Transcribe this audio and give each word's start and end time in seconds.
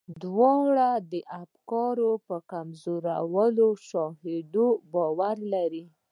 دواړه 0.23 0.89
افکار 1.43 1.97
په 2.27 2.35
کمزورو 2.51 3.67
شواهدو 3.87 4.67
باور 4.93 5.37
لري. 5.53 5.83